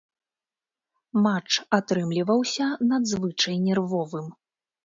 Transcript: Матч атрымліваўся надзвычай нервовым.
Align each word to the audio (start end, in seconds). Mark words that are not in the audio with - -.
Матч 1.25 1.51
атрымліваўся 1.79 2.65
надзвычай 2.95 3.55
нервовым. 3.67 4.27